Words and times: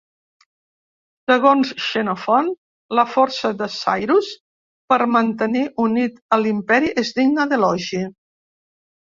Segons 1.31 1.73
Xenofont, 1.87 2.49
la 2.99 3.03
força 3.09 3.51
de 3.59 3.67
Cyrus 3.75 4.31
per 4.95 4.99
mantenir 5.17 5.63
unit 5.85 6.19
a 6.37 6.41
l'imperi 6.47 6.93
és 7.05 7.15
digna 7.21 7.47
d'elogi. 7.55 8.03